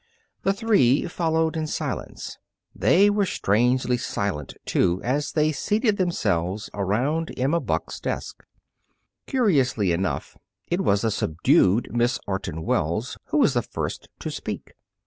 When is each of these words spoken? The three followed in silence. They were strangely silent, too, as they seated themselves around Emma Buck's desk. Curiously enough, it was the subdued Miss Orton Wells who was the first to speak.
The 0.41 0.51
three 0.51 1.05
followed 1.07 1.55
in 1.55 1.67
silence. 1.67 2.39
They 2.75 3.07
were 3.11 3.23
strangely 3.27 3.97
silent, 3.97 4.55
too, 4.65 4.99
as 5.03 5.33
they 5.33 5.51
seated 5.51 5.97
themselves 5.97 6.71
around 6.73 7.31
Emma 7.37 7.59
Buck's 7.59 7.99
desk. 7.99 8.43
Curiously 9.27 9.91
enough, 9.91 10.35
it 10.67 10.81
was 10.81 11.01
the 11.01 11.11
subdued 11.11 11.89
Miss 11.95 12.17
Orton 12.25 12.63
Wells 12.63 13.19
who 13.25 13.37
was 13.37 13.53
the 13.53 13.61
first 13.61 14.09
to 14.21 14.31
speak. 14.31 14.73